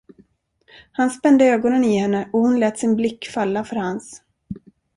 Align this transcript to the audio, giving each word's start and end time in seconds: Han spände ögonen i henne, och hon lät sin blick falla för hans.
Han 0.91 1.09
spände 1.11 1.45
ögonen 1.45 1.83
i 1.83 1.97
henne, 1.99 2.29
och 2.33 2.39
hon 2.39 2.59
lät 2.59 2.79
sin 2.79 2.95
blick 2.95 3.27
falla 3.29 3.63
för 3.63 3.75
hans. 3.75 4.21